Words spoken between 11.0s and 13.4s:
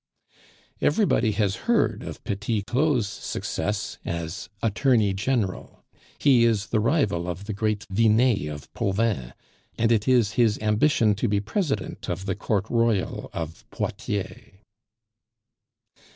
to be President of the Court Royal